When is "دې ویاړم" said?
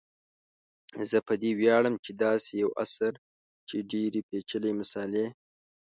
1.41-1.95